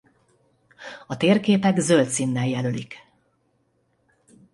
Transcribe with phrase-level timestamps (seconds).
[1.07, 2.95] A térképek zöld színnel jelölik.